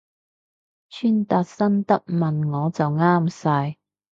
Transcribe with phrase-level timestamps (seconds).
[0.89, 3.77] 穿搭心得問我就啱晒